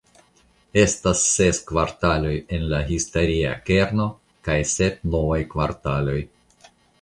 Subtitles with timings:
[0.83, 4.09] Estas ses kvartaloj en la historia kerno
[4.49, 6.19] kaj sep novaj kvartaloj.